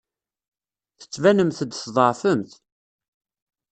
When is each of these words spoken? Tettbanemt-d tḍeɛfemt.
Tettbanemt-d 0.99 1.71
tḍeɛfemt. 1.73 2.51